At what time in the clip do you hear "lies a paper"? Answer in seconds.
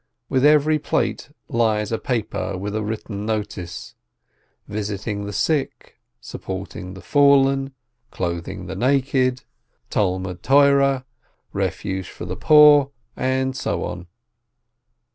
1.47-2.57